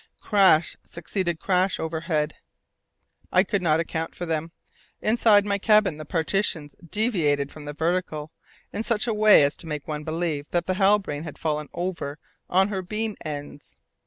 Crash 0.19 0.75
succeeded 0.83 1.39
crash 1.39 1.79
overhead. 1.79 2.33
I 3.31 3.43
could 3.43 3.61
not 3.61 3.79
account 3.79 4.15
for 4.15 4.25
them. 4.25 4.51
Inside 4.99 5.45
my 5.45 5.59
cabin 5.59 5.97
the 5.97 6.05
partitions 6.05 6.73
deviated 6.83 7.51
from 7.51 7.65
the 7.65 7.73
vertical 7.73 8.31
in 8.73 8.81
such 8.81 9.05
a 9.05 9.13
way 9.13 9.43
as 9.43 9.55
to 9.57 9.67
make 9.67 9.87
one 9.87 10.03
believe 10.03 10.49
that 10.49 10.65
the 10.65 10.73
Halbrane 10.73 11.21
had 11.25 11.37
fallen 11.37 11.69
over 11.71 12.17
on 12.49 12.69
her 12.69 12.81
beam 12.81 13.15
ends. 13.23 13.77